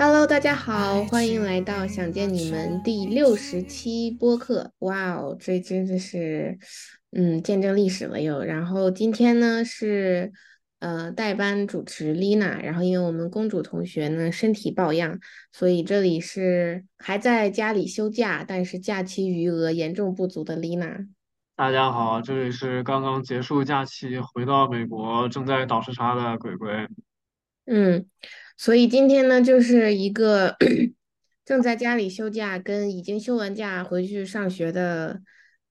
[0.00, 4.72] Hello，大家好，欢迎来到想见你们第六十期播客。
[4.78, 6.56] 哇哦，这真的是，
[7.10, 8.44] 嗯，见证历史了又。
[8.44, 10.32] 然后今天呢是
[10.78, 15.18] 呃代班主持 Lina，然后因为我们公主同学呢身体抱恙，
[15.50, 21.08] 所以这里是还在家里休假，但是假期余额严重不足的 Lina。
[21.56, 26.86] 大家好，这里是刚刚结束假期回到美国正在倒时差的鬼鬼。
[27.66, 28.06] 嗯，
[28.58, 30.56] 所以今天呢，就是一个
[31.46, 35.22] 正在家里休假跟已经休完假回去上学的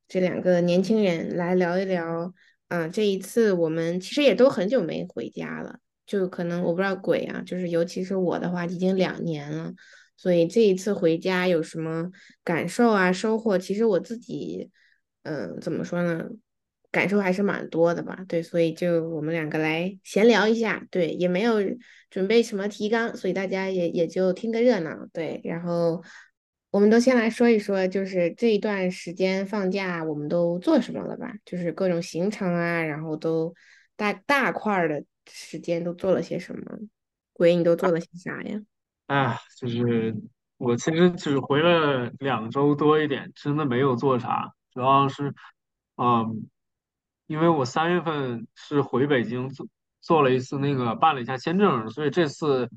[0.07, 2.33] 这两个年轻人来聊一聊。
[2.69, 9.73] 啊，这一次我们其实也都很久没回家了，就可能我不知道鬼啊，就是尤其是我的话，已经两年了。
[10.17, 12.09] 所以这一次回家有什么
[12.43, 13.57] 感受啊、收获？
[13.57, 14.69] 其实我自己，
[15.23, 16.25] 嗯，怎么说呢？
[16.97, 21.57] 感受还是蛮多的吧，对，所以就我们两个来闲聊一下，对，也没有
[22.09, 26.03] 准备什么提纲，所以大家也也就听个热闹，对，然后
[26.71, 33.53] 我们都先来说一说，就是这一段时间放假我们都做什么了吧，就是各种行程啊，然后都
[33.95, 36.79] 大大块儿的时间都做了些什么，
[37.31, 38.59] 鬼，你都做了些啥呀？
[39.05, 40.15] 啊，就是
[40.57, 45.33] 我其实只回了两周多一点，真的没有做啥，主要是，
[45.95, 46.49] 嗯，
[47.27, 49.67] 因为我三月份是回北京做
[50.01, 52.69] 做了一次那个办了一下签证，所以这次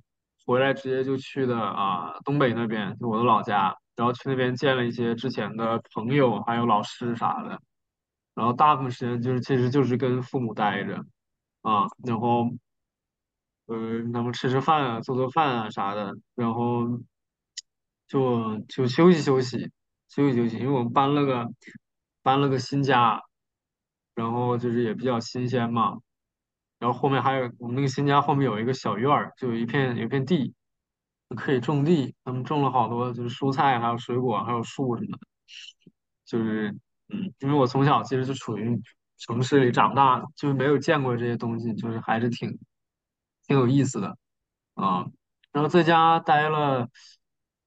[0.45, 7.61] 回来直接就去的啊东北那边，就我的老家，然后去那边见了一些之前的朋友，还有老师啥的，
[8.35, 11.05] 然后大部分时间就是其实就是跟父母待着
[11.63, 12.51] 啊，然后。
[13.67, 13.77] 呃，
[14.13, 16.99] 他们吃吃饭啊，做做饭啊啥的，然后
[18.09, 19.71] 就就休息休息，
[20.09, 21.47] 休息休息，因为我们搬了个
[22.21, 23.23] 搬了个新家，
[24.21, 25.97] 然后就是也比较新鲜嘛，
[26.79, 30.55] 然后后面还有我们那个新家后面有一个小院儿，就有一片有一片地，
[31.35, 35.27] 可以种地，他们种了好多就是蔬菜，还有水果，还有树什么的，
[36.27, 36.77] 就是
[37.09, 38.79] 嗯，因为我从小其实就处于
[39.17, 42.59] 城市里长大的，就没有见过这些东西，就是还是挺
[43.47, 44.19] 挺有意思的。
[44.75, 45.07] 啊，
[45.53, 46.89] 然后在家待了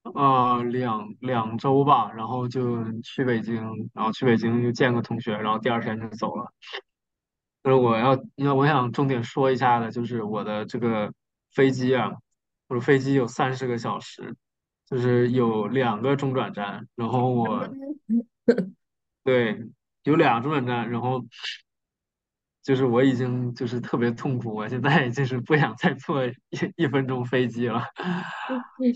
[0.03, 6.52] 呃两两周吧，然后就去北京，然后去北京就见个同学，然后第二天就走了。
[7.64, 11.13] 就是我要，因为我想重点说一下的，就是我的这个
[11.53, 12.12] 飞机啊，
[12.68, 14.36] 我的飞机有三十个小时，
[14.86, 17.69] 就是有两个中转站，然后我
[19.24, 19.66] 对
[20.03, 21.24] 有两个中转站，然后
[22.63, 26.34] 就是我已经就是特别痛苦，我现在就是不想再坐一
[26.78, 27.84] 一分钟飞机了。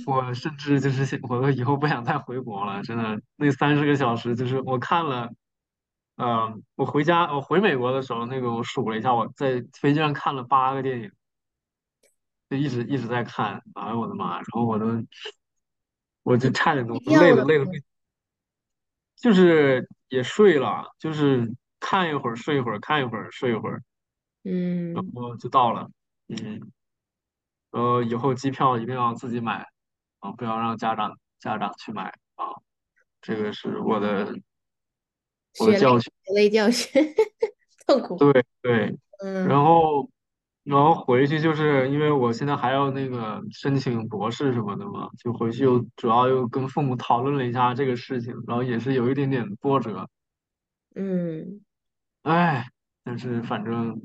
[0.05, 3.21] 我甚至就是我都以后不想再回国了，真的。
[3.35, 5.29] 那三十个小时，就是我看了，
[6.15, 11.11] 嗯，我回家，我回美国的时候，那个我数了一下，我在飞机上看了八个电影，
[12.49, 13.61] 就一直一直在看。
[13.73, 14.35] 哎呦我的妈！
[14.37, 14.85] 然后我都，
[16.23, 17.21] 我就差点都累了？
[17.21, 17.65] 累的累的，
[19.17, 21.53] 就是也睡了，就是
[21.89, 23.81] 看一会儿睡一会儿，看一会儿睡一会儿，
[24.43, 25.89] 然嗯，后就到了。
[26.27, 26.69] 嗯，
[27.71, 29.65] 呃，以后机票一定要自己买
[30.19, 32.43] 啊，不要让家长家长去买啊。
[33.21, 34.37] 这个是我的
[35.61, 36.11] 我的教训。
[36.25, 37.01] 血泪教训，
[37.87, 38.17] 痛苦。
[38.17, 38.73] 对对，
[39.23, 40.09] 然嗯后
[40.63, 50.09] 然后回去就是因为我现在还要那个申请博士什么的嘛，就回去又主要又跟父母讨论了一下这个事情，然后也是有一点点波折，
[50.93, 51.61] 嗯。
[52.27, 52.65] 哎，
[53.03, 54.01] 但是反正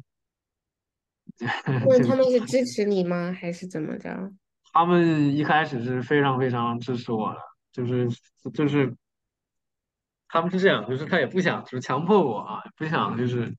[1.64, 3.32] 那就 他们是支持你吗？
[3.32, 4.32] 还是怎么着？
[4.72, 7.38] 他们一开始是非常非常支持我的，
[7.72, 8.08] 就是
[8.54, 8.94] 就是
[10.28, 13.54] 他们是这样，就是他也不想就是强迫我啊，不想就是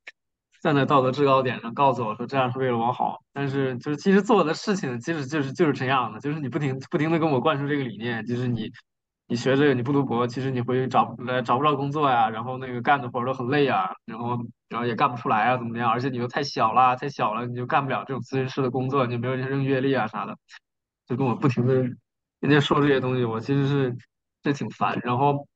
[0.62, 8.72] 站在道德制高点上告诉我说这样是为了我好，但是就是其实做的事情其实就是就是这样的，就是你不停不停的跟我灌输这个理念，就是你
[9.34, 14.38] 你学这个你不读博，其实你回去找来找不着工作呀，然后那个干的活都很累啊，然后
[14.70, 15.90] 然后也干不出来啊，怎么样？
[15.90, 20.38] 而且你又太小了，太小了，你就干不了这种咨询师的工作，你没有人生阅历啊啥的，
[21.08, 21.98] 就跟我不停的人
[22.42, 23.98] 家说这些东西，我其实是
[24.44, 25.48] 这挺烦，然后。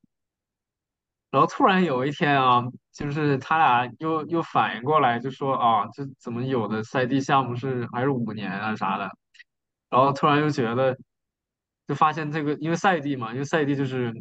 [1.30, 9.12] 然后突然有一天啊，就是他俩又又反应过来，就说啊，这怎么有的赛地项目是还是五年啊啥的，
[9.92, 10.98] 然后突然又觉得，
[11.88, 14.14] 就发现这个因为赛地嘛，因为赛地就是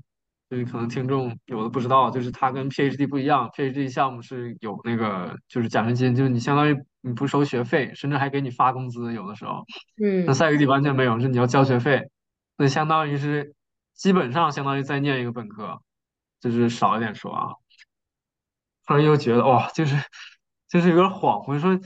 [0.48, 9.64] 就是可能听众有的不知道，就是它跟 PhD 不一样，PhD 项目是有那个就是奖学金，就是你相当于你不收学费，甚至还给你发工资，有的时候，
[9.96, 12.10] 那嗯，赛地完全没有，是你要交学费，
[12.56, 13.54] 那相当于是
[13.94, 15.80] 基本上相当于在念一个本科。
[16.38, 17.54] 就是少一点说啊。
[18.86, 19.96] 突然又觉得哇，就是
[20.68, 21.80] 就是有点恍惚，说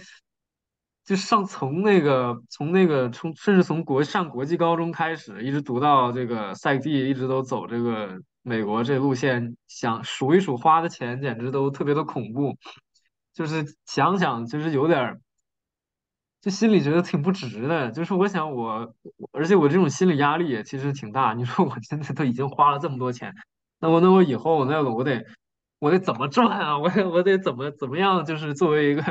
[1.10, 12.56] 就上从那个从那个从甚至从国上国际高中开始，一直读到这个赛季，一直都走这个美国这路线，想数一数花的钱，简直都特别的恐怖。
[13.34, 15.20] 就是想想，就是有点儿，
[16.40, 17.90] 就心里觉得挺不值的。
[17.90, 18.94] 就是我想我，
[19.32, 21.34] 而且我这种心理压力也其实挺大。
[21.34, 23.34] 你说我现在都已经花了这么多钱，
[23.80, 25.24] 那我那我以后那个我得
[25.80, 26.78] 我得怎么赚啊？
[26.78, 28.24] 我我得怎么怎么样？
[28.24, 29.02] 就是作为一个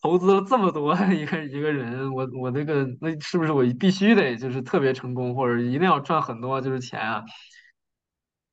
[0.00, 7.22] 投资了这么多一个 一个人，我我那个那是不是我必须得就是特别成功，或者一定要赚很多就是钱啊？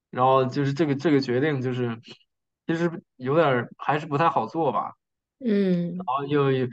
[0.10, 2.00] 然后就是这个这个决定就是
[2.68, 4.94] 其实有点儿还是不太好做吧。
[5.40, 6.68] 嗯然嗯后又又，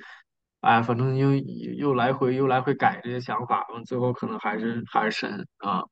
[0.60, 5.82] 哎，反正又又来回又来回改这些想法嘛，最后可能还是还是神啊，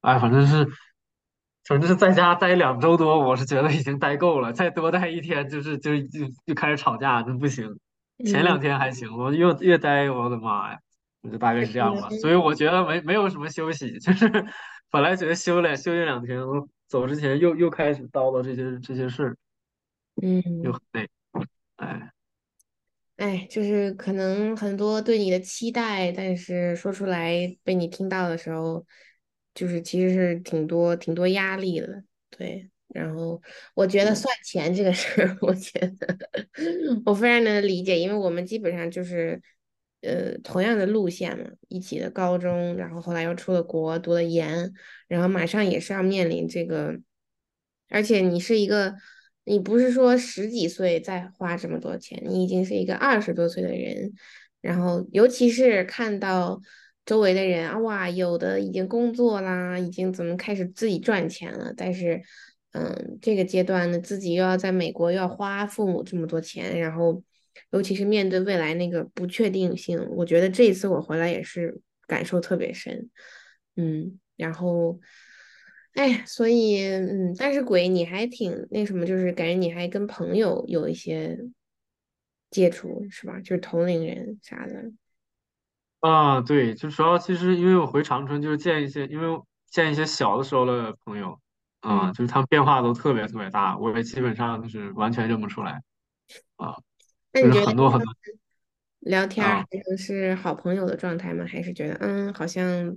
[0.00, 0.66] 哎，反正是，
[1.68, 7.78] 反正是在家待两周多，我是觉得已经待够了，再多待一天就是就就就开始吵架，真不行。
[8.24, 10.78] 前两嗯，天还行，我越越待，我的妈呀，
[11.30, 12.08] 就大概是这样吧。
[12.22, 14.26] 所以我觉得没没有什么休息，就是
[14.90, 19.36] 本来觉得休了休息两天，我走之前又又开始叨叨这些这些事儿，
[20.62, 20.72] 又嗯。
[20.72, 21.08] 很累，
[21.76, 22.10] 哎。
[23.18, 27.34] 哎，就是可能很多对你的期待，但是说出来
[27.64, 28.86] 被你听到的时候，
[29.58, 32.04] 就是其实是挺多挺多压力的。
[32.30, 33.42] 对，然后
[33.74, 36.16] 我觉得算钱这个事儿， 我觉得
[37.04, 39.42] 我非常能理解，因为我们基本上就是
[40.02, 44.72] 呃同样的路线嘛，一起的高中，然后后来又出了国，读了研，
[45.08, 46.94] 然后马上也是要面临这个，
[47.88, 48.94] 而且你是一个。
[49.44, 54.12] 你不是说十几岁再花这么多钱，你已经是一个二十多岁的人，
[54.60, 56.60] 然后尤其是看到
[57.08, 62.20] 周围的人啊，哇，有的已经工作啦，已经怎么开始自己赚钱了，但是，
[62.72, 67.22] 嗯，这个阶段呢，自己又要在美国又要花父母这么多钱，然后
[67.70, 73.08] 尤其是面对未来那个不确定性，我觉得这一次我回来也是感受特别深，
[73.76, 75.00] 嗯，然后。
[75.94, 81.36] 哎，所以嗯，但是鬼你还挺那什么，就是感觉你还跟朋友有一些
[82.50, 83.40] 接触，是吧？
[83.40, 84.92] 就是同龄人啥的。
[86.00, 91.40] 啊，对，就主要其实因为我回长春就是见一些，因为见一些小的时候的朋友，
[91.80, 95.82] 嗯，啊，就是他们变化都特别特别大，我也基本上就是完全认不出来
[96.56, 96.76] 啊，
[97.32, 98.06] 就是那你觉得很多很多
[99.00, 101.44] 聊天儿还是好朋友的状态吗？
[101.48, 102.96] 还是觉得嗯，好像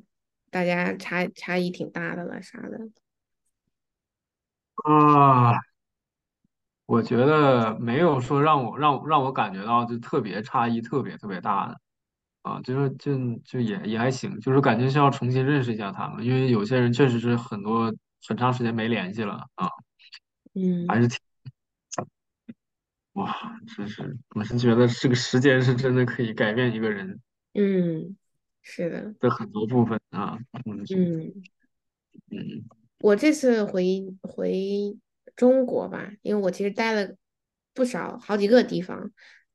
[0.52, 2.78] 大家差差异挺大的了啥的？
[4.84, 5.54] 啊，
[6.86, 11.80] 我觉得没有说让我让让我感觉到就特别差异特别特别大的
[12.42, 17.94] 啊，就是就就也也还行，就是感觉需要重新认识一下他们，因为有些人确实是很多
[18.28, 19.68] 很长时间没联系了啊，
[20.54, 21.18] 嗯还嗯是挺。
[23.14, 23.30] 哇，
[23.76, 27.20] 真是，我是觉得这个时间是真的可以改变一个人
[27.54, 28.16] 嗯，
[28.62, 30.38] 是的，的很多部分啊。
[30.66, 31.44] 嗯嗯。
[32.32, 32.64] 嗯
[33.00, 34.98] 我这次回回
[35.36, 37.16] 中国吧，因为我其实待了
[37.74, 39.12] 不少好几个地方，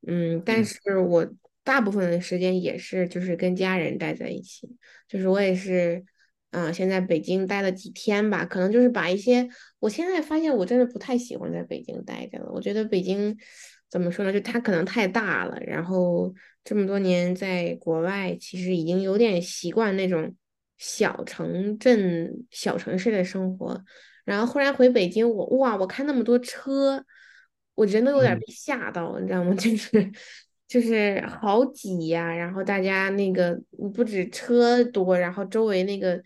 [0.07, 1.27] 嗯，但嗯是我
[1.67, 4.69] 大部分的时间也是就是跟家人待在一起，
[5.09, 6.05] 就是我也是，
[6.53, 9.49] 嗯、先在北京待了几天吧，可能就是把一些，
[9.81, 13.37] 我现在发现我真的不太喜欢在北京待着了，我觉得北京
[13.91, 16.33] 怎么说呢，就它可能太大了，然后
[16.63, 20.35] 这么多年在国外，其实已经有点习惯那种。
[20.79, 23.83] 小城镇、小城市的生活，
[24.27, 27.03] 然后忽然回北京，我哇，我看那么多车，
[27.75, 29.55] 我人都有点嗯被吓到，你知道吗？
[29.57, 30.13] 就是
[30.69, 33.61] 就是好挤呀，然后大家那个
[33.95, 36.21] 不止车多，然后周围那个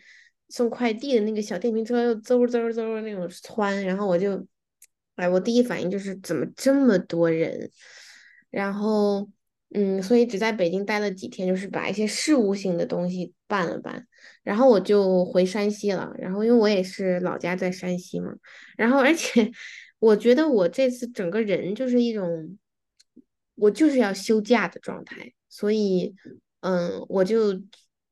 [0.49, 4.47] 送快递的那个小电瓶车又嗖嗖嗖那种窜，然后我就，
[5.17, 7.71] 哎，我第一反应就是怎么这么多人，
[8.51, 9.29] 然后
[9.73, 14.07] 嗯，所以只在北京待了几天，就是把一些事务性的东西办了办。
[14.43, 16.13] 然后我就回山西了。
[16.19, 18.35] 然后因为我也是老家在山西嘛，
[18.77, 19.51] 然后而且
[20.01, 22.59] 我觉得我这次整个人就是一种，
[23.61, 26.15] 我就是要休假的状态，所以
[26.61, 27.61] 嗯，我就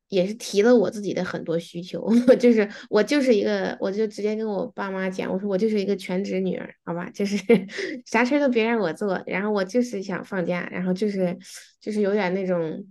[0.08, 7.36] 也是提了我自己的很多需求， 就是我就是一个，我就直接跟我爸妈讲，我说我就是一个全职女儿，好吧，就是
[8.06, 11.36] 啥事儿都别让我做，然后我就是想放假，然后就是
[11.80, 12.86] 就是有点那种。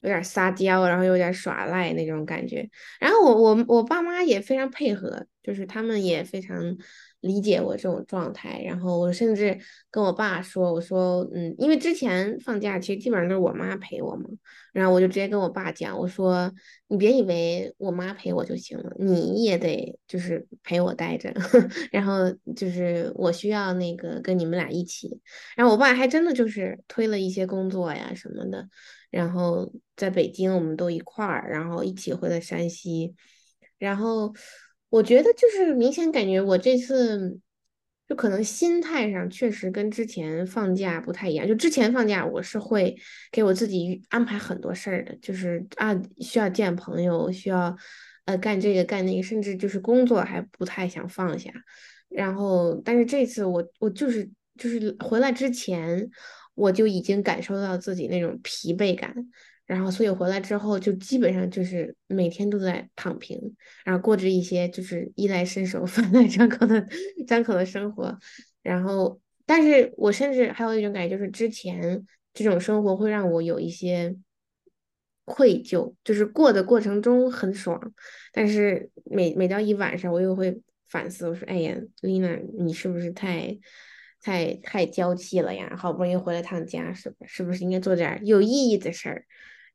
[0.00, 2.68] 有点撒娇，然后有点耍赖那种感觉。
[3.00, 6.76] 然后我我我爸妈也非常配合，就是他们也非常
[7.24, 8.62] 理解我这种状态。
[8.62, 9.58] 然后我甚至
[9.90, 14.28] 跟我爸说，我说，嗯，因为之前放假其实基本上都是我妈陪我嘛，
[14.72, 16.52] 然后我就直接跟我爸讲，我说，
[16.88, 21.32] 你别以为我妈陪我就行了，你也得就是陪我待着，
[21.90, 25.20] 然后就是我需要那个跟你们俩一起。
[25.56, 28.68] 然后我爸还真的就是推了一些工作呀什么的。
[29.10, 33.14] 然后在北京，我们都一块儿，然后一起回了山西。
[33.78, 34.32] 然后
[34.94, 37.36] 我觉得就是明显感觉我这次
[38.08, 41.48] 就可能心态上确实跟之前放假不太一样。
[41.48, 42.96] 就之前放假我是会
[43.32, 47.76] 给我自己安排很多事儿的，就是啊需要见朋友，需要
[48.26, 51.50] 呃干这个干那个，甚至就是工作还不太想放下。
[52.08, 56.08] 然后但是这次我我就是就是回来之前。
[56.56, 59.12] 我就已经感受到自己那种疲惫感，
[59.66, 66.86] 然后所以回来之后就基本上就是每天都在躺平，然后过着一些就是衣来伸手、 饭来张口的
[67.26, 68.18] 张口的生活。
[68.62, 74.16] 然后，但是我甚至还有一种感觉，就是之前这种生活会让我有一些
[75.24, 77.92] 愧疚，就是过的过程中很爽，
[78.32, 83.58] 但是每每到一晚上，我又会反思，我说：“哎呀，丽娜，你是不是太……”
[84.26, 85.76] 太太娇气了呀！
[85.76, 89.26] 好不容易回了趟家，是不是不是应该做点有意义的事儿？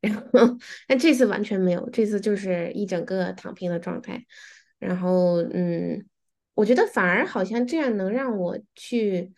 [0.01, 4.25] 然后，但这次完全没有，这次就是一整个躺平的状态。
[4.79, 6.05] 然后，嗯，
[6.53, 9.33] 我觉得反而好像这样能让我去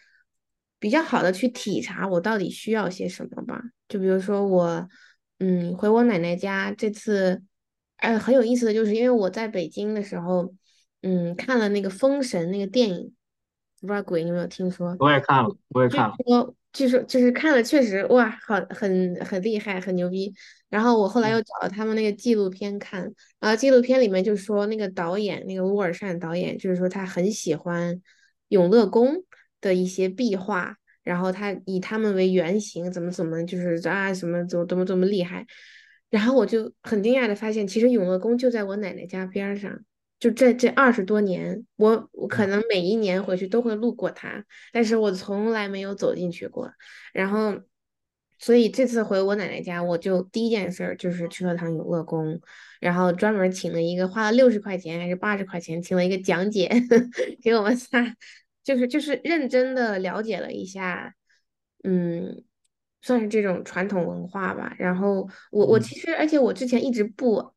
[0.80, 3.62] 比较好的去体察我到底需要些什么吧。
[3.88, 4.88] 就比如说我，
[5.40, 7.42] 嗯，回我奶奶家这次，
[7.98, 10.54] 呃，很有意思的就是，因为我在北京的时候，
[11.02, 13.14] 嗯，看了那个《封神》那个电影。
[13.80, 14.96] 不知道鬼你有没有听说？
[15.00, 16.16] 我也看了，我也看了。
[16.28, 20.34] 说就是就是看了，确实哇，好很很厉害，很牛逼。
[20.70, 23.02] 然后我后来又找了他们那个纪录片看，
[23.40, 28.02] 然后纪录片里面就说那个导演，那个乌尔善导演，就是说他很喜欢
[28.48, 29.24] 永乐宫
[29.60, 35.46] 的一些壁画，然后他以他们为原型，怎么怎么就是啊什么怎么多么多么厉害。
[36.10, 39.78] 然后我就很惊讶的发现，其实永乐宫就在我奶奶家边上。
[40.22, 46.72] 就这这二十多年，我我可能每一年回去都会路过它，但是我从来没有走进去过。
[47.12, 47.60] 然后，
[48.38, 52.40] 所以这次回我奶奶家，我就第一件事就是去了趟永乐宫，
[52.80, 56.70] 然后专门请了一个花了六十块钱还是八十块钱，请了一个讲解
[57.42, 58.16] 给我们仨，
[58.64, 61.16] 就是就是认真的了解了一下，
[61.84, 62.44] 嗯，
[63.02, 64.76] 算是这种传统文化吧。
[64.78, 67.52] 然后我我其实而且我之前一直不。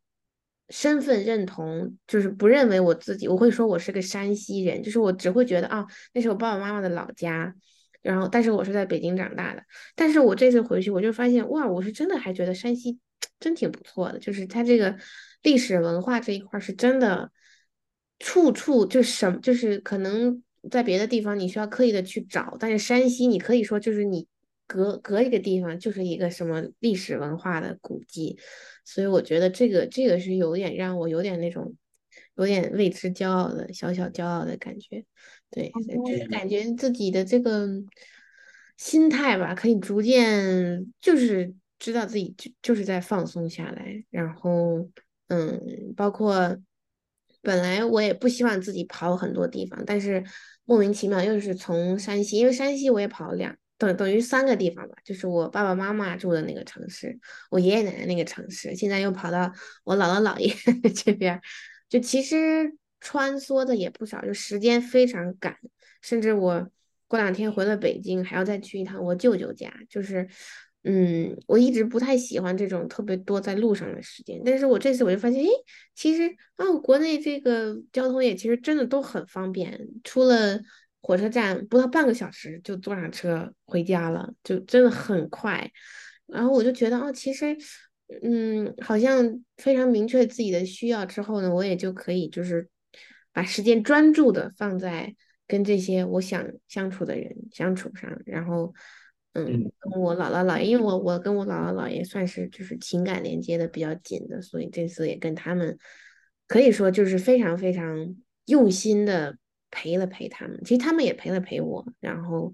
[0.71, 7.55] 身份认同就是不认为我自己，我会说我是个山西人，就是我只会觉得啊，那是我爸爸妈妈的老家，
[8.03, 9.63] 然后但是我是在北京长大的，
[9.95, 12.99] 但是我这次回去我就发现哇，我是真的还觉得山西
[13.39, 14.97] 真挺不错的，就是它这个
[15.43, 17.31] 历史文化这一块是真的
[18.19, 24.27] 处处就什就是可能在别的地方你需要刻意的去找，但是山西你可以说就是你。
[24.67, 28.39] 隔隔一个地方就是一个什么历史文化的古迹，
[28.85, 31.75] 所以我觉得这个这个是有点让我有点那种
[32.37, 35.05] 有点为之骄傲的小小骄傲的感觉，
[35.51, 36.65] 对，就是感觉。
[36.73, 37.69] 自己的这个
[38.77, 44.89] 心态吧，可以逐渐就是知道自己就就是在放松下来，然后
[45.29, 45.61] 嗯，
[45.95, 46.57] 包括
[47.43, 50.25] 本来我也不希望自己跑很多地方，但是
[50.65, 53.55] 莫名其妙又是从山西，因为山西我也跑了两。
[53.93, 57.19] 等于三个地方吧，就是我爸爸妈妈住的那个城市，
[57.51, 59.53] 我爷爷奶奶那个城市，现在又跑到
[59.85, 60.55] 我姥姥姥爷
[60.95, 61.41] 这边，
[61.89, 65.59] 就其实穿梭的也不少，就时间非常赶，
[66.01, 66.69] 甚至我
[67.09, 70.29] 过两天回了北京，还要再去一趟我舅舅家，就是，
[70.85, 75.49] 嗯，我一直不太喜欢这种特别多在路上的时间，但是我这次我就发现，哎，
[75.95, 80.61] 其实啊，国内这个交通也其实真的都很方便，除了。
[81.07, 85.71] 火车站不到半个小时就坐上车回家了，就真的很快。
[86.25, 87.55] 然后我就觉得，哦，其实，
[88.23, 92.67] 嗯，好像非常明确自己的需要之后呢，我也就可以就是
[93.35, 95.15] 把时间专注的放在
[95.47, 98.11] 跟这些我想相处的人相处上。
[98.25, 98.73] 然后，
[99.35, 105.77] 嗯，跟我姥姥姥爷，因为我我跟我姥姥姥爷算是就是情感连接的比较紧的，所以这次也跟他们
[106.47, 109.37] 可以说就是非常非常用心的。
[109.75, 112.53] 陪了陪他们，其实他们也陪了陪我，然后，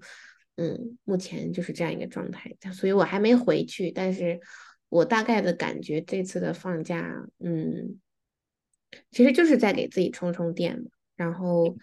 [0.55, 4.39] 嗯，目前就是这样一个状态，所以我还没回去，但是
[4.89, 7.99] 我大概的感觉这次的放假，嗯，
[9.11, 10.83] 其实就是在给自己充充电
[11.15, 11.77] 然后，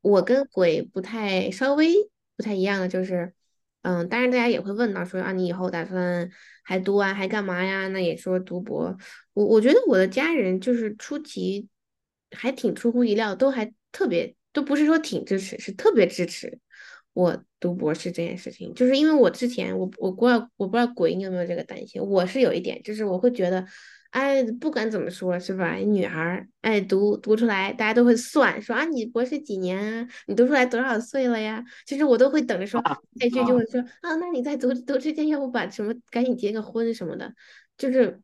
[0.00, 1.92] 我跟鬼不太稍微
[2.36, 3.34] 不太一样的就是，
[3.82, 6.30] 嗯，当然大家也会问到说啊，你以后打算
[6.62, 7.88] 还读完还干嘛呀？
[7.88, 8.96] 那也说读博，
[9.34, 11.68] 我我觉得我的家人就是出奇
[12.30, 14.34] 还挺出乎意料，都还特别。
[14.54, 16.58] 都不是说挺支持，是特别支持
[17.12, 18.72] 我读博士这件事情。
[18.72, 23.66] 就是因为我之前我我不知道我不知道鬼你有没有这个担心，我是有一点，就是我会觉得。
[24.14, 25.74] 哎，不管怎么说，是吧？
[25.74, 30.08] 女孩儿，哎，读读出来，大家都会算，说啊，你博士几年啊？
[30.28, 31.64] 你读出来多少岁了呀？
[31.84, 32.80] 其实我都会等着说，
[33.18, 37.34] 下句就会说啊，那你在读读之前，要不把什么赶紧结个婚什么的。
[37.76, 38.20] 就是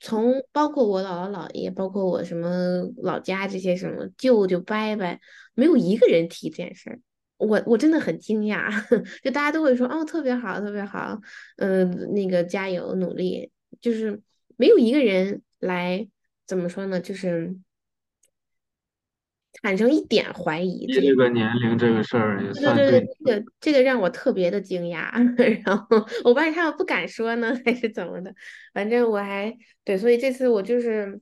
[0.00, 5.18] 从包括我姥姥姥爷，包括我什么老家这些什么舅舅伯伯，
[5.54, 7.00] 没有一个人提这件事儿。
[7.36, 8.70] 我我真的很惊讶，
[9.22, 11.20] 就大家都会说哦，特别好，特别好，
[11.56, 14.20] 嗯，那个加油努力，就是。
[14.56, 16.08] 没有一个人来
[16.46, 17.00] 怎么说呢？
[17.00, 17.56] 就是
[19.64, 20.86] 产生一点怀疑。
[20.92, 22.90] 这个年龄这个事儿也算对。
[22.90, 25.10] 对对，这个这个让我特别的惊讶。
[25.64, 28.34] 然后我发现他们不敢说呢， 还是怎么的？
[28.74, 31.18] 反正我还对，所以这次我就是。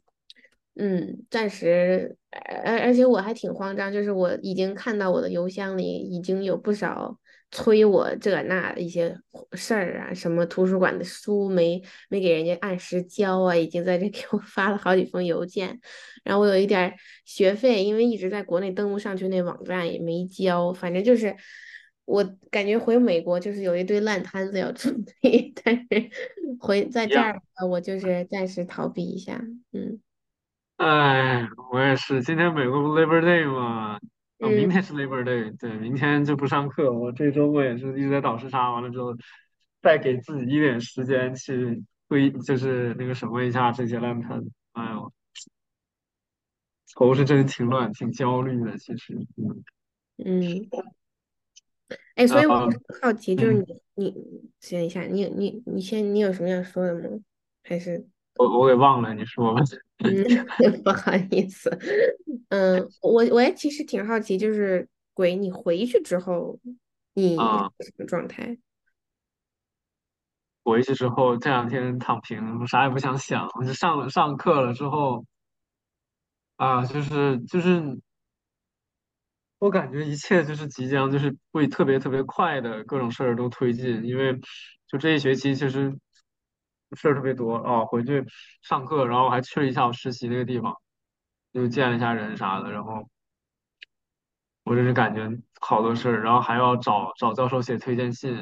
[0.74, 2.16] 嗯，暂时，
[2.64, 7.18] 而而且我还挺慌张，就是我已经看到我的邮箱里已经有不少
[7.52, 9.16] 催我这那的一些
[9.52, 15.78] 事儿啊，什么图书馆的书没没给人家按时交啊，已经在这 给我发了好几封邮件。
[16.24, 16.94] 然后我有一点
[17.24, 21.36] 学费，因为一直在国内登不上去那网站也没交，反正就是
[22.06, 24.88] 我感觉回美国就是有一堆烂摊子要处
[25.20, 25.86] 理， 但是
[26.58, 29.38] 回在这儿我就是暂时逃避一下，
[29.72, 30.00] 嗯。
[30.78, 32.22] 哎，我也是。
[32.22, 34.00] 今天美国不 Labor Day 吗？
[34.42, 36.92] 哦，明天是 Labor Day，对，明天就不上课。
[36.92, 39.14] 我这周末也是一直在倒时差，完了之后
[39.80, 44.42] 再给自己一点时间去会，就是那个什么一下这些烂摊。
[44.72, 45.12] 哎呦，
[46.94, 48.76] 头是真挺乱，挺焦虑的。
[48.78, 49.64] 其实，嗯
[50.24, 50.68] 嗯。
[52.16, 52.68] 哎，所以我
[53.00, 54.10] 好奇，就是你你，
[54.70, 57.18] 等一下，你你你先，你有什么要说的吗？
[57.62, 58.04] 还是？
[58.36, 59.62] 我我给忘了，你说吧。
[59.98, 60.12] 嗯，
[60.82, 61.70] 不好意思。
[62.52, 66.60] 嗯，我我也其实挺好奇，就是鬼，你回去之后，
[67.14, 68.58] 你什么状态？
[70.62, 73.48] 回去之后这两天躺平，我啥也不想想。
[73.64, 75.24] 就上了上课了之后，
[76.56, 77.98] 啊，就是就是，
[79.58, 84.38] 我感觉一切就是即将就是会特别特别快的各种事儿都推进，因为
[84.86, 85.98] 就这一学期其实。
[86.94, 88.22] 事儿特别多啊，回去
[88.60, 90.76] 上课，然后还去了一下我实习那个地方，
[91.52, 93.08] 又见了一下人啥的，然后
[94.64, 95.28] 我真是感觉
[95.60, 98.34] 好多事儿，然后还要找找教授写推荐信，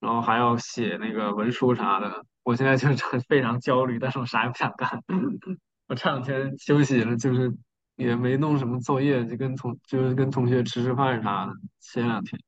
[0.00, 5.02] 然后还要写那个文书啥的，我现在就 是非常焦虑，但是我啥也不想干。
[5.88, 7.52] 我这两天休息了，就是
[7.96, 12.40] 也没弄什么作业，就跟同就是跟同学吃吃饭啥的，歇两天。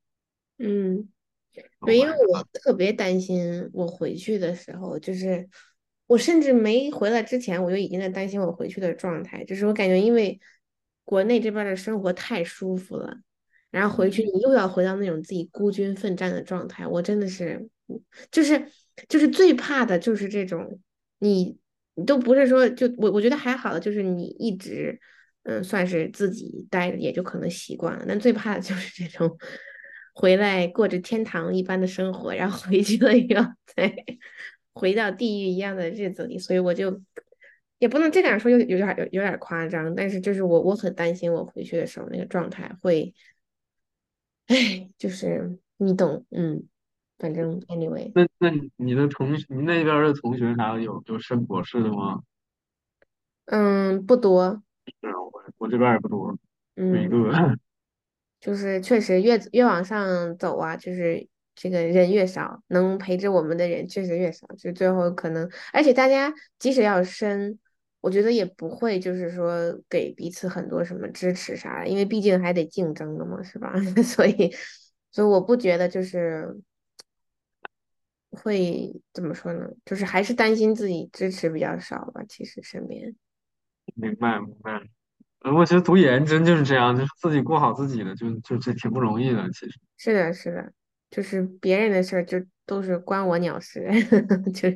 [0.57, 1.09] 嗯。
[1.81, 5.49] 对，因为我特别担心我回去的时候，就是
[6.07, 9.43] 我甚至没回来之前，我就已经在担心我回去的状态。
[9.43, 10.39] 就是我感觉，因为
[11.03, 13.13] 国内这边的生活太舒服了，
[13.69, 17.69] 然后回去你又要回到那种自己孤军奋战的状态，我真的是，
[18.31, 18.71] 就是
[19.07, 20.79] 就是最怕的就是这种，
[21.19, 21.57] 你
[21.95, 24.99] 你都不是说就我我觉得还好的，就是你一直
[25.43, 28.05] 嗯算是自己待着，也就可能习惯了。
[28.07, 29.37] 但最怕的就是这种。
[30.19, 33.87] 回来过着天堂一般的生活，然后回去了以后再
[34.77, 37.01] 回到地狱一样的日子里，所以我就
[37.79, 43.13] 也不能这样说，有有点有有点夸张，但是就是我我很担心我回去的时候那个状态会，
[44.47, 46.63] 哎，就是你懂，嗯，
[47.17, 48.11] 反正 anyway。
[48.15, 52.21] 那那你的同学，你那边的同学啥有有升博士的吗？
[53.45, 54.61] 嗯，不多。
[54.85, 56.37] 是啊，我我这边也不多，
[56.75, 57.57] 一个。
[58.39, 61.27] 就是确实越越往上走啊，就是
[61.59, 67.57] 这个人越少，能陪着我们的人确实越少，就最后可能，而且大家即使要生，
[67.99, 73.73] 我觉得也不会就是说给彼此很多什么支持啥的，因为毕竟还得竞争的嘛，是吧？
[74.05, 74.55] 所以，
[75.11, 76.55] 所以我不觉得就是
[78.29, 79.67] 会怎么说呢？
[79.83, 83.15] 就是还是担心自己支持比较少吧，其实身边。
[83.95, 84.79] 明白，明白。
[85.55, 89.49] 我觉得读研真就是这样，就是自己过好自己的，就就这挺不容易的。
[89.51, 90.73] 其实是的，是的，
[91.09, 93.89] 就是别人的事儿就都是关我鸟事，
[94.53, 94.69] 就，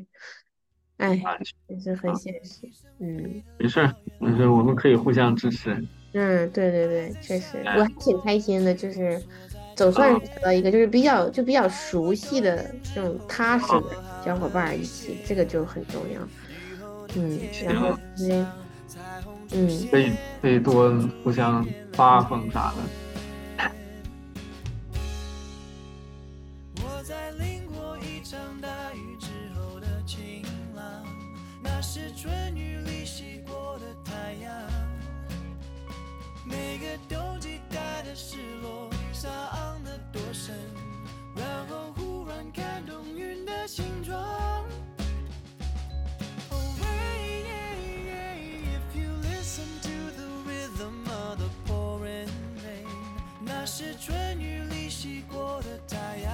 [0.98, 1.22] 哎，
[1.68, 2.68] 也是很现实。
[3.00, 3.90] 嗯，没事，
[4.20, 5.72] 没事，我们可以互相支持。
[6.14, 9.22] 嗯，对对对，确实，我还挺开心的，就是
[9.76, 16.22] 总算找到一个就是比较就比较熟悉的这种踏实的小伙伴一起，这个就很重要。
[17.16, 18.46] 嗯，然后因为。
[19.54, 20.10] 嗯，可以
[20.42, 20.90] 可以多
[21.26, 22.78] 互相发疯啥的。
[53.74, 56.34] 是春雨里洗过的太阳。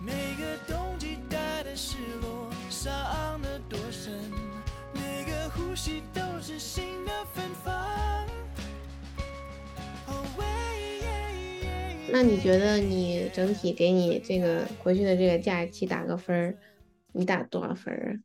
[0.00, 4.12] 每个冬季带的失落，伤得多深，
[4.92, 7.72] 每个呼吸都是新的芬芳。
[12.10, 16.58] 那你觉得你整体给你这个回去的这个假期打个分儿，
[17.12, 18.20] 你打多少分儿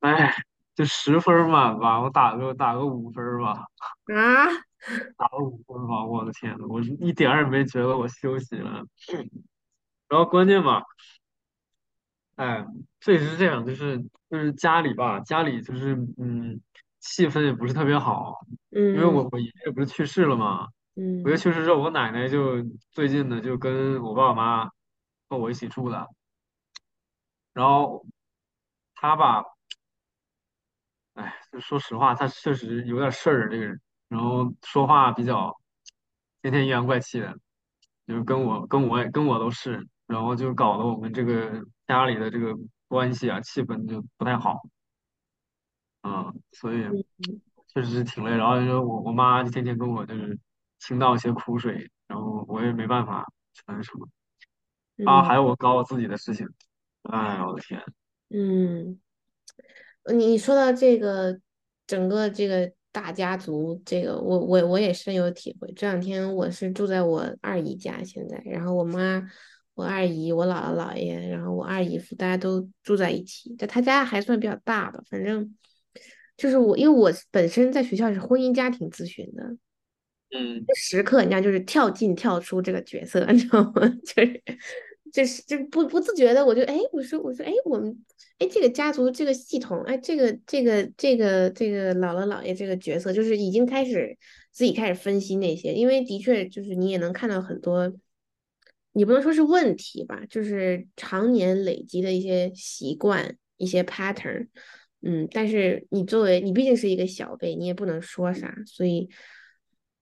[0.00, 0.34] 哎，
[0.74, 3.68] 就十分满吧，我打个打个五分吧，
[4.12, 4.48] 啊？
[4.82, 8.84] 啊， 打了五分吧，我的天呐，我是一点儿也没觉得我休息了。
[10.08, 10.82] 然后关键吧，
[12.36, 12.66] 哎，
[13.00, 13.98] 这也是这样，就是
[14.30, 16.60] 就是家里吧，家里就是嗯，
[17.00, 18.38] 气氛也不是特别好，
[18.70, 19.14] 因为嗯。
[19.14, 24.66] 我我爷爷不是去世了嘛，我爷爷嗯去世之后，我奶奶就最近呢就跟我爸我妈
[25.28, 26.08] 和我一起住的，
[27.54, 28.04] 然后
[28.94, 29.44] 他吧，
[31.14, 33.80] 哎，就说实话，他确实有点事儿，这个人，
[34.12, 35.58] 然后说话比较
[36.42, 37.34] 天天阴阳怪气的，
[38.06, 42.54] 就是跟我跟我跟我都是，然后就搞得我们这个家里的这个
[42.88, 44.60] 关系啊，气氛就不太好。
[46.02, 48.36] 嗯，所以嗯确实是挺累。
[48.36, 50.38] 然后就我我妈就天天跟我就是
[50.78, 54.06] 倾倒一些苦水，然后我也没办法全说。
[55.06, 56.46] 啊，还嗯有我搞我自己的事情，
[57.04, 57.82] 哎呀，我的天，
[58.28, 59.00] 嗯。
[60.12, 61.40] 你说到这个
[61.86, 65.72] 整个这个大家族，这个我我我也深有体会。
[65.72, 69.26] 这两天我是住在我二姨家，现在，然后我妈、
[69.74, 73.54] 我二姨、我姥姥姥爷，然后我二姨夫，大家都住在一起。
[73.58, 75.56] 但他家还算比较大吧，反正
[76.36, 79.42] 就是我，因为我本身在学校是婚姻家庭咨询的，
[80.38, 83.88] 嗯，时刻，人家，就是跳进跳出这个角色， 你知道吗？
[84.04, 84.42] 就是
[85.12, 88.04] 就是就是不不自觉的，我就哎，我说我说哎，我们
[88.38, 94.16] 哎这个家族这个系统，哎这个这个这个这个姥姥姥爷这个角色，就是已经开始
[94.50, 97.92] 自己开始分析那些，因为的确就是你也能看到很多，
[98.92, 104.48] 你不能说是问题吧，就是常年累积的一些习惯、一些 pattern。
[105.04, 109.08] 嗯，但是你作为你毕竟是一个小辈，你也不能说啥，所以，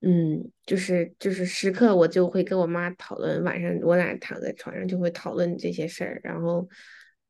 [0.00, 6.68] 嗯，就是就是时刻我就会跟我妈讨论，晚上我俩躺在床上就会讨论这些事儿，然后，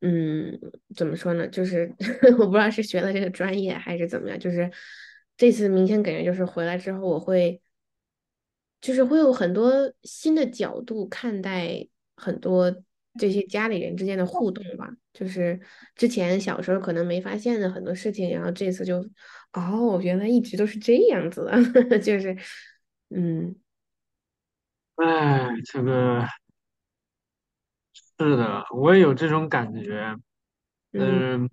[0.00, 0.58] 嗯，
[0.94, 1.46] 怎么说呢？
[1.48, 1.92] 就是
[2.38, 4.70] 我不知道是学了这个专业还是怎么样，就是
[5.36, 7.60] 这次明显感觉就是回来之后我会。
[8.80, 12.82] 就是会有很多新的角度看待很多
[13.18, 15.58] 这些家里人之间的互动吧，就是
[15.96, 18.98] 之前小时候可能没发现的很多事情，然后这次就，
[19.52, 21.44] 哦，原来一直都是这样子
[21.88, 22.36] 的， 就是，
[23.10, 23.54] 嗯。
[24.96, 26.26] 哎，这个
[28.18, 30.14] 是的，我也有这种感觉，
[30.92, 31.44] 嗯。
[31.44, 31.50] 嗯，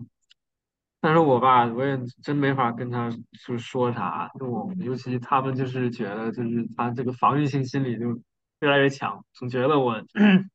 [0.99, 3.09] 但是我吧，我也真没法跟他
[3.45, 8.19] 就说啥，就我尤其他们就是觉得，就是他这个防御性心理就
[8.59, 10.03] 越来越强，总觉得我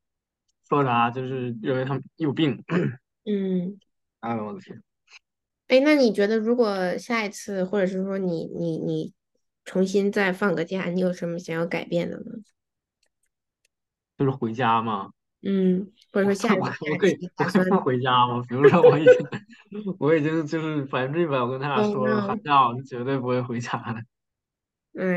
[0.72, 2.64] 说啥就是认为他们有病，
[3.26, 3.78] 嗯，
[4.20, 4.82] 哎呦我的天，
[5.68, 9.12] 哎，那你觉得如果下一次，或者是说你你你
[9.66, 12.24] 重新再放个假，你有什么想要改变的吗？
[14.16, 15.10] 就是回家嘛。
[15.42, 18.42] 嗯，或者说下一次我可以我可以不回家吗？
[18.48, 19.14] 比如说我已经
[20.00, 24.02] 我已经就是百分之一百，我跟他俩哦说了，寒假我是绝对不会回家的。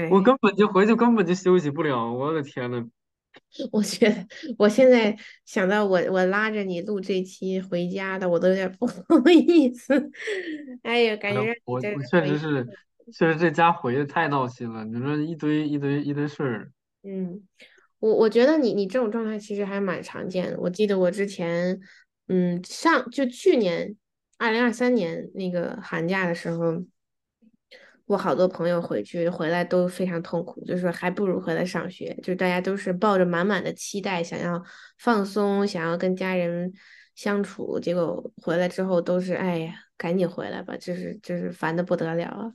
[0.09, 0.21] 我哎。
[0.21, 2.85] 根本就回去根本就休息不了，我的天呐！
[3.71, 8.93] 我觉得我现在想到我我拉着你录这期回家的，我都有点不好
[9.30, 9.93] 意思。
[10.84, 12.67] 哎呀，感觉我我确实，是，
[13.13, 14.84] 确实这家回的太闹心了。
[14.86, 16.71] 你说一堆一堆一堆事儿，
[17.04, 17.41] 嗯，
[18.00, 20.60] 我我觉得你你这种状态其实还蛮常见的。
[20.60, 21.80] 我记得我之前，
[22.28, 23.95] 嗯，上就去年
[24.38, 26.84] 二零二三年那个寒假的时候。
[28.05, 34.63] 我好多朋友回去回来都非常痛苦，就是说还不如回来上学，就是大家都是抱着满满的期待，想要
[34.99, 36.71] 放松，想要跟家人
[37.15, 42.53] 相处，结果回来之后都是哎呀，赶紧回来吧，就是就是烦的不得了啊，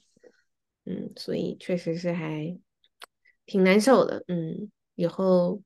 [0.85, 2.57] 嗯，所以确实是还
[3.47, 5.61] 挺难受的，嗯，以后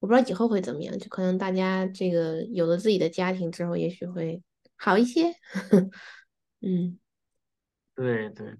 [0.00, 4.42] 我不知道以后会怎么样，就可能大家这个有了自己的家庭之后，也许会
[4.76, 5.32] 好一些，
[6.62, 6.98] 嗯。
[7.94, 8.56] 对对，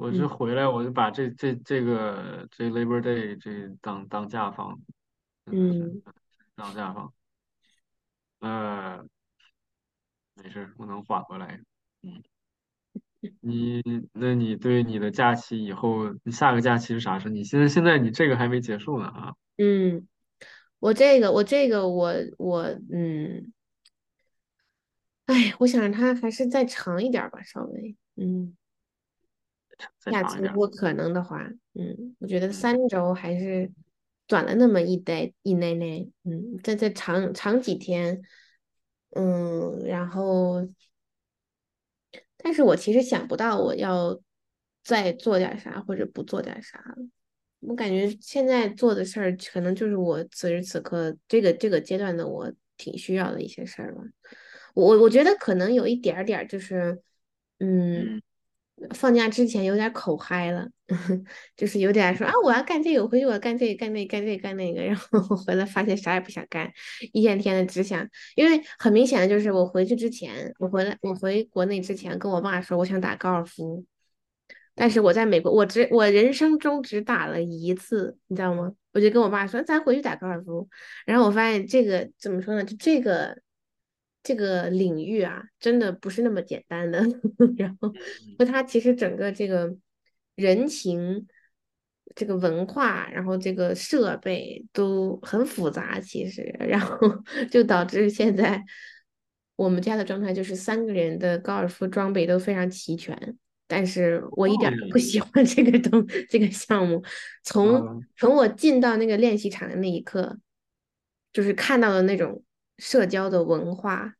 [0.00, 4.80] 我是嗯回来我就把这这这个这 Labor Day 这当当假放，
[5.44, 6.00] 嗯。
[6.54, 7.12] 当假放。
[8.38, 9.04] 呃，
[10.34, 11.60] 没事儿，我能缓过来。
[12.02, 12.22] 嗯，
[13.40, 13.82] 你
[14.14, 17.34] 那你对你的假期以后，你下个假期是啥时候？
[17.34, 19.34] 你现在现在你这个还没结束呢啊？
[19.58, 20.08] 嗯，
[20.78, 23.52] 我这个，我这个，我我嗯，
[25.26, 28.56] 哎，我想让它还是再长一点儿吧，稍微，嗯
[29.98, 30.22] 再长一点。
[30.22, 31.42] 假期如果可能的话，
[31.74, 33.70] 嗯，我觉得嗯三周还是
[34.26, 38.22] 短了那么一代一内内，嗯，再再长长几天，
[39.10, 40.68] 嗯，然后，
[42.36, 44.20] 但是我其实想不到我要
[44.82, 46.96] 再做点啥或者不做点啥了。
[47.60, 54.02] 我感觉现在做的事儿，可能就是我此时此刻这个这个阶段的我挺需要的一些事儿吧。
[54.72, 57.02] 我我觉得可能有一点儿点儿就是，
[57.58, 58.22] 嗯，嗯
[58.94, 60.68] 放假之前有点口嗨了，
[61.56, 66.70] 就是有点说啊，我要干这个，我回去我要干这个，干那个，干这个，干那个， 然后我回来发现啥也不想干，
[67.12, 73.84] 一天天的只想，因为很明显的就是我回去之前，我回来我回国内之前跟我爸说我想打高尔夫。
[74.74, 78.72] 但是我在美国，我只我人生中只打了一次，你知道吗？
[78.92, 80.66] 我就跟我爸说，咱回去打高尔夫。
[81.04, 82.64] 然后我发现这个怎么说呢？
[82.64, 83.36] 就这个
[84.30, 87.00] 这个领域啊，真的不是那么简单的。
[87.58, 87.92] 然后，
[88.38, 89.74] 那它其实整个这个
[90.36, 91.26] 人情、
[92.14, 96.96] 这个文化，然后这个设备都很复杂，其实，然后
[97.50, 98.62] 就导致现在
[99.56, 103.36] 我们家的状态就是三个人的高尔夫装备都非常齐全。
[103.66, 107.02] 但是我一点都不喜欢这个东这个项目。
[107.42, 110.38] 从嗯从我进到那个练习场的那一刻，
[111.32, 112.44] 就是看到的那种
[112.80, 114.12] 社交的文化，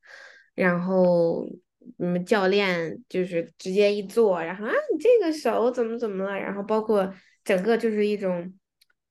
[0.54, 1.44] 然后
[1.98, 6.38] 嗯，教练就是直接一坐，然后啊，你这个手怎么怎么了？
[6.38, 8.54] 然后包括整个就是一种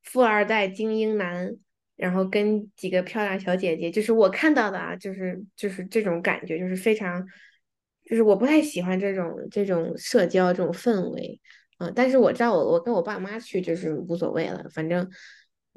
[0.04, 1.54] 富二代精英男，
[1.98, 7.28] 然后跟几个漂亮小姐姐，就是我看到的啊，就是就是这种感觉，就是非常。
[8.06, 11.40] 就是我不太喜欢这种这种社交这种氛围，
[11.78, 15.08] 嗯、但是我知道我我跟我爸妈去就是无所谓了，反正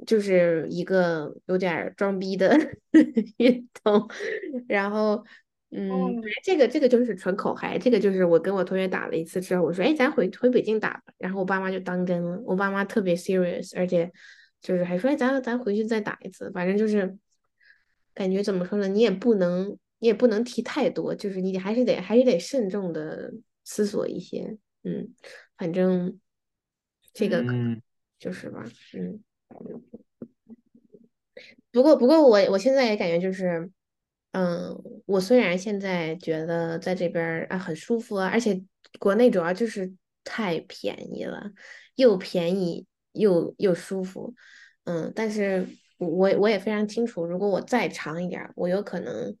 [0.05, 2.55] 就是一个有点儿装逼的
[3.37, 4.09] 运动，
[4.67, 5.25] 然后
[5.71, 5.89] 嗯，
[6.43, 14.11] 这个这个就是纯口嗨，这个就是我跟我同学打了一次之后，我说哎，咱回回北京打吧，然后我爸妈就当真了，我爸妈特别 serious，而且
[14.61, 17.17] 就是还说哎，咱咱回去再打一次，反正就是
[18.13, 19.77] 感觉怎么说呢，你也不能。
[19.99, 25.15] 你也不能提太多，就是你还是得还是得慎重的思索一些，嗯，
[25.55, 26.19] 反正
[27.13, 27.81] 这个嗯。
[28.19, 29.23] 就是吧，嗯，
[31.73, 33.69] 不过不过我我现在也感觉就是，
[34.31, 34.73] 嗯，
[35.05, 38.63] 我虽然现在觉得在这边啊很舒服啊，而且
[38.99, 39.91] 国内主要就是
[40.23, 41.51] 太便宜了，
[41.95, 44.33] 又便宜又又舒服，
[44.85, 46.07] 嗯，但是我
[46.37, 49.35] 我也非常清楚，如果我再长一点，我有可能。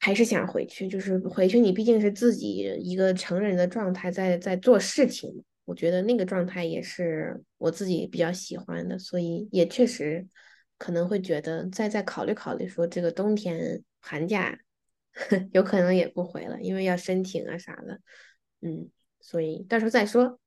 [0.00, 10.26] 还是想回去，就是回去，你毕竟是自己一个成人的状态在在做事情，我觉得那个状态也是我自己比较喜欢的，所以也确实
[10.78, 14.58] 可能会觉得再再考虑考虑，说这个冬天寒假
[15.52, 18.00] 有可能也不回了，因为要申请啊啥的，
[18.60, 20.38] 嗯，所以到时候再说。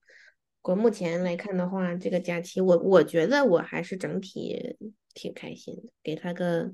[0.62, 4.76] 我目前来看的话，这个假期我我觉得我还是整体
[5.14, 6.74] 挺开心的，给他个。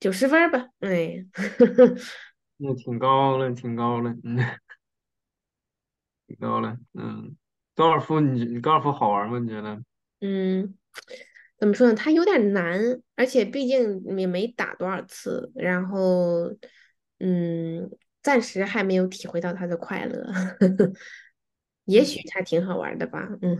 [0.00, 1.26] 九十分吧，哎，
[2.56, 4.38] 那挺高了，挺高了，嗯，
[6.28, 7.36] 挺高了，嗯。
[7.74, 9.40] 高尔夫你你高尔夫好玩吗？
[9.40, 9.82] 你觉得？
[10.20, 10.72] 嗯，
[11.58, 11.94] 怎么说呢？
[11.94, 12.80] 它有点难，
[13.16, 16.54] 而且毕竟也没打多少次，然后，
[17.18, 17.90] 嗯，
[18.22, 20.26] 暂时还没有体会到它的快乐。
[21.84, 23.58] 也许它挺好玩的吧，嗯，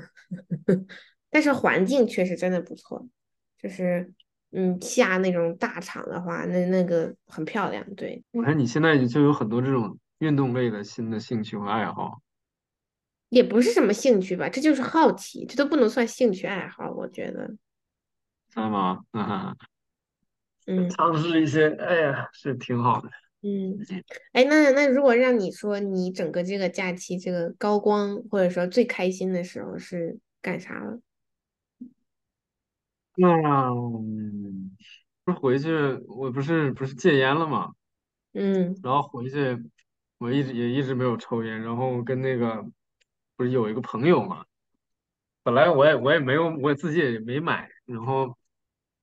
[1.30, 3.08] 但是环境确实真的不错，
[3.58, 4.12] 就是。
[4.50, 7.84] 嗯，下那种大场的话，那那个很漂亮。
[7.94, 12.22] 对，我看你现在就有很多这种运动类的新的兴趣和爱好，
[13.28, 17.54] 也不是什么兴趣吧，这就是好奇，这都不能算兴趣爱好，我觉得。
[18.48, 19.00] 知道吗？
[20.66, 23.08] 嗯，嗯尝试一些，哎呀，是挺好的。
[23.42, 23.78] 嗯，
[24.32, 31.00] 哎，那那如果让你说，你整个这个假期这个高光，或者说最开心的时候是干啥了？
[33.14, 33.28] 那
[33.70, 34.76] 嗯，
[35.24, 35.72] 不是回去，
[36.08, 37.72] 我不是不是戒烟了吗，
[38.34, 39.58] 嗯然后回去，
[40.18, 42.64] 我一直也一直没有抽烟，然后跟那个
[43.36, 44.44] 不是有一个朋友嘛，
[45.42, 48.36] 本来我也我也没有，我自己也没买，然后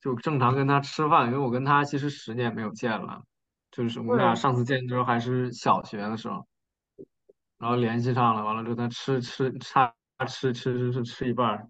[0.01, 3.23] 就正常跟他吃饭，因为我跟他其实十年没有见了，
[3.71, 6.45] 就是我们俩嗯上次见之后还是小学的时候，
[7.57, 9.93] 然后联系上了，完了之后他吃吃他
[10.27, 11.69] 吃吃吃吃吃一半儿，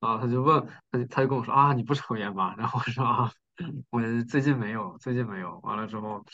[0.00, 2.54] 啊，他就问他就他就跟我说啊你不抽烟吧？
[2.58, 3.32] 然后我说啊
[3.90, 6.24] 我最近没有最近没有，完了之后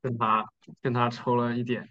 [0.00, 0.44] 跟他
[0.80, 1.88] 跟他抽了一点。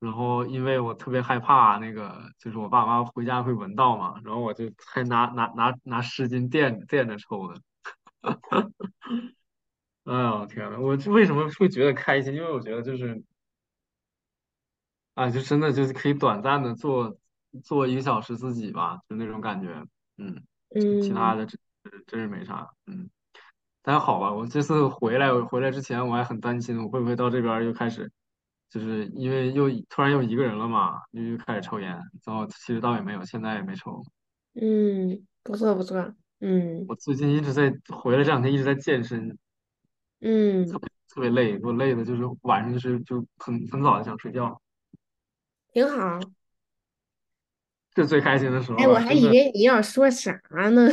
[0.00, 7.60] 然后因为我特别害怕那个，就是我爸妈回家会闻到嘛，然后我就还拿拿拿拿湿巾垫垫着抽的。
[10.04, 12.34] 哎呦天呐，我这为什么会觉得开心？
[12.34, 13.22] 因为我觉得就是
[15.14, 17.18] 啊，就真的就是可以短暂的做
[17.62, 19.84] 做一个小时自己吧，就那种感觉。
[20.16, 20.42] 嗯，
[21.02, 21.58] 其他嗯的真
[22.06, 22.70] 真是没啥。
[22.86, 23.10] 嗯，
[23.82, 28.10] 但好吧，我这次回来，我回来之前我还很担心，我会不会到这边儿又开始，
[28.70, 31.90] 就是因为又突然又一个人了嘛，又又开始抽烟。
[32.24, 34.02] 然后其实倒也没有，现在也没抽。
[34.54, 39.36] 嗯，不错不错，嗯我最近一直在回来这两天一直在健身，特
[40.20, 44.60] 嗯，别特别累，给我累的就是晚上就是就很很早就想睡觉，
[45.72, 46.20] 挺好。
[47.94, 50.32] 这最开心的时候哎，我了，还真的以为你要说啥
[50.72, 50.88] 呢，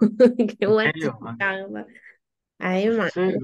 [0.58, 1.36] 给我紧没有啊。
[1.38, 1.86] 张了。
[2.58, 3.10] 哎呀妈呀！
[3.14, 3.38] 这个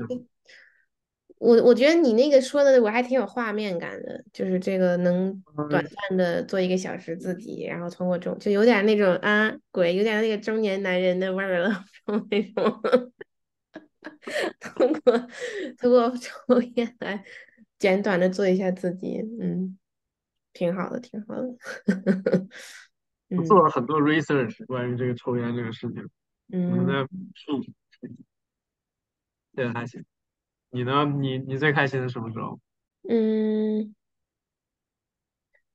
[1.43, 11.85] 我我觉得你那个说的我还挺有画面感的，就是这个能短嗯，暂的做一个小时自己，然后通过这种就有点那种啊鬼，有点那个中年男人的味儿了，
[12.31, 12.81] 那种。
[14.61, 15.19] 通过
[15.79, 17.25] 通过抽烟来
[17.79, 19.79] 简短的做一下自己，嗯，
[20.53, 21.49] 挺好的，挺好的，
[23.35, 23.65] 我做嗯。
[23.65, 26.09] 了很多 research 关于这个抽烟这个事情，
[26.67, 26.87] 我嗯。
[26.87, 27.61] 在数，
[29.55, 30.05] 这个还行。
[30.75, 31.05] 你呢？
[31.05, 32.59] 你你最开心的什么时候？
[33.07, 33.95] 嗯，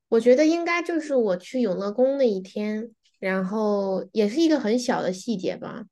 [0.10, 5.86] 我觉得应该就是我去永乐宫那一天，然后也是一个很小的细节吧，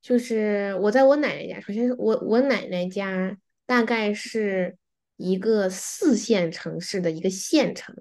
[0.00, 4.78] 就是我在我奶奶家，首先是我我奶奶家大概是
[5.16, 7.94] 一个四线城市的一个县城，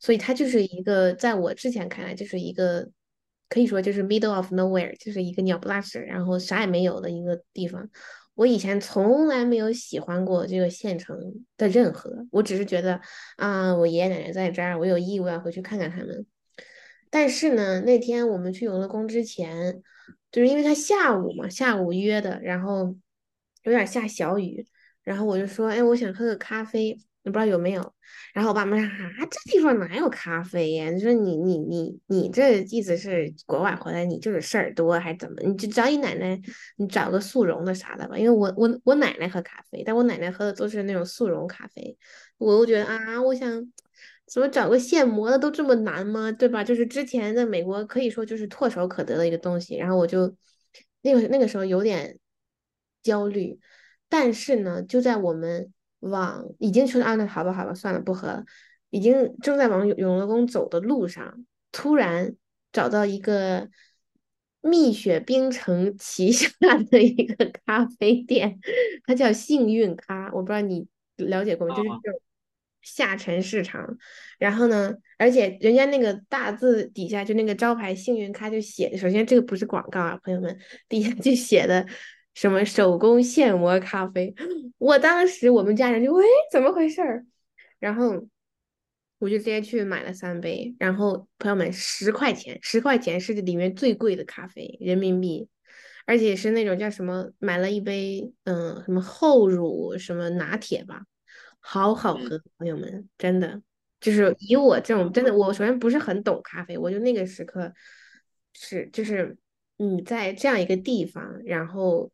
[0.00, 2.88] 所以它就是一个在我之前看来就是一个
[3.50, 7.90] 可以说就是 middle of nowhere，就是一个鸟不拉屎，然后啥也没有的一个地方。
[8.34, 11.16] 我以前从来没有喜欢过这个县城
[11.56, 13.00] 的任何，我只是觉得
[13.36, 16.26] 啊，我爷爷奶奶在这儿，我有义务要回去看看他们。
[17.10, 19.80] 但是呢，那天我们去游乐宫之前，
[20.32, 22.96] 就是因为他下午嘛，下午约的，然后
[23.62, 24.66] 有点下小雨，
[25.04, 26.98] 然后我就说，哎，我想喝个咖啡，
[27.30, 27.94] 不知道有没有？
[28.34, 30.90] 然后我爸妈说，啊，这地方哪有咖啡呀？
[30.90, 35.40] 你说你你你你这意思是国外回来你就是事儿多还是怎么？
[35.42, 36.40] 你就找你奶奶，
[36.76, 38.18] 你找个速溶的啥的吧。
[38.18, 41.96] 因为我我我奶奶喝咖啡，但我奶奶喝的都是那种速溶咖啡，
[42.38, 43.72] 我又觉得啊，我想
[44.26, 46.32] 怎么找个现磨的都这么难吗？
[46.32, 46.64] 对吧？
[46.64, 50.34] 就是之前在美国可以说就是唾手可得的一个东西，然后我就
[51.02, 52.18] 那个那个时候有点
[53.02, 53.58] 焦虑，
[54.08, 55.72] 但是呢，就在我们
[56.10, 58.44] 往已经说啊，那好吧好吧，算了不喝了，
[58.90, 62.34] 已经正在往永永乐宫走的路上，突然
[62.72, 63.68] 找到一个。
[64.66, 66.48] 蜜雪冰城旗下
[66.90, 68.58] 的一个咖啡店，
[69.06, 70.86] 它叫幸运咖，我不知道你
[71.16, 71.74] 了解过没？
[71.76, 72.20] 就是啊，这种
[72.80, 73.98] 下沉市场。
[74.38, 81.86] 然后呢，而且人家那个大字底下就那个招牌幸运咖就写，首先这个不是广告啊，朋友们，底下就写的
[82.34, 84.34] 什么手工现磨咖啡。
[84.78, 87.24] 我当时我们家人就喂，怎么回事儿？
[87.78, 88.26] 然后
[89.18, 95.48] 我就直接去买了三杯，然后朋友们十块钱，十块钱是里面最贵的咖啡，人民币，
[96.06, 101.04] 而且是那种叫什么，买了一杯嗯什么厚乳什么拿铁吧，
[101.60, 103.62] 好好嗯喝，朋友们，真的
[104.00, 107.72] 就是以我这种真的，我首先不是很懂咖啡，我就那个时刻
[108.52, 109.34] 是就是
[109.76, 112.10] 你在这样一个地方，然后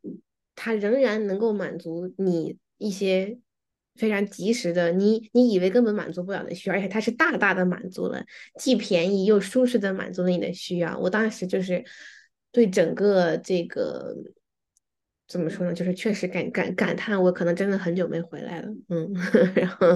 [0.55, 3.37] 它仍然能够满足你一些
[3.95, 8.23] 非常及时的，你你以为根本满足不了的需要，而且它是大大的满足了，
[8.59, 10.97] 既便宜又舒适的满足了你的需要。
[10.97, 11.83] 我当时就是
[12.51, 14.15] 对整个这个
[15.27, 19.13] 怎么说呢，就是确实感感感叹，我可能真的很久没回来了，嗯，
[19.55, 19.87] 然后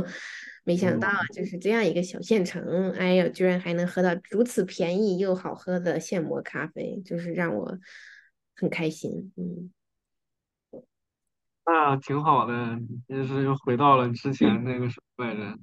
[0.66, 7.78] 没想到嗯，就是这样一个小县城，哎呀，居然还能喝到如此便宜又好喝的现磨咖啡，就是让我
[8.56, 9.72] 很开心，嗯。
[11.68, 15.58] 那挺好的，就是又回到了之前那个什么来着，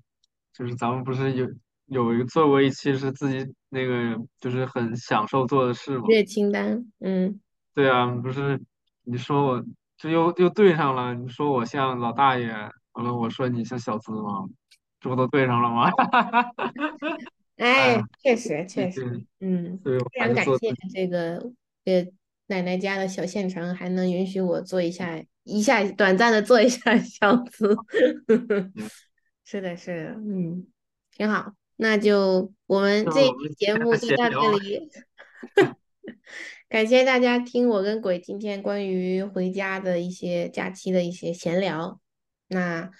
[0.53, 1.49] 就是咱们不是有
[1.87, 6.05] 有一个做过一期是自己那个就是很享受做的事吗？
[6.09, 7.41] 日清单，嗯，
[7.75, 8.61] 对啊，不是
[9.03, 9.65] 你说我
[9.97, 12.49] 这又又对上了，你说我像老大爷，
[12.93, 14.49] 完了我说你像小资吗？
[15.03, 15.91] 这不都对上了吗？
[17.57, 20.73] 哎确实确实，嗯，非常感谢。
[20.93, 21.37] 这个
[21.85, 22.07] 呃
[22.47, 27.77] 奶奶家的小县城，还能允许我做一下一下短暂的做一下小资，
[28.29, 28.73] 嗯
[29.45, 30.67] 是的，是的，嗯，
[31.11, 34.89] 挺好，那就我们这一期节目就到这里，
[36.69, 42.01] 感谢大家听我跟鬼今天关于回家的一些假期的一些闲聊。
[42.49, 42.91] 那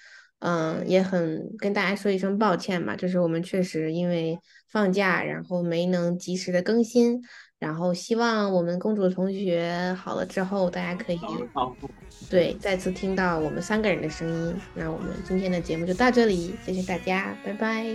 [0.45, 4.37] 嗯，也很跟大家说一声抱歉吧，就是我们确实因为
[4.69, 7.21] 放假，然后没能及时的更新，
[7.59, 11.19] 然后希望我们公主同学好了之后，大家可以
[11.53, 11.73] 好，
[12.29, 14.53] 对再次听到我们三个人的声音。
[14.73, 17.85] 那我们今天的节目就到这里，谢谢大家，拜拜。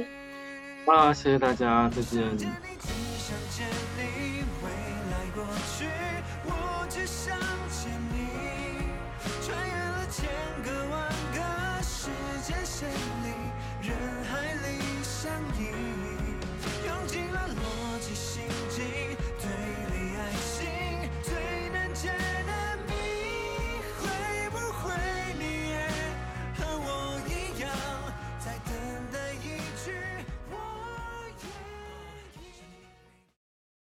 [0.87, 2.25] 那谢谢大家，再见。